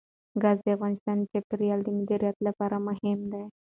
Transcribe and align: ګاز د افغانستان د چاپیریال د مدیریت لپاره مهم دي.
ګاز 0.41 0.57
د 0.63 0.67
افغانستان 0.75 1.15
د 1.19 1.23
چاپیریال 1.31 1.79
د 1.83 1.89
مدیریت 1.97 2.37
لپاره 2.47 2.75
مهم 2.87 3.19
دي. 3.31 3.43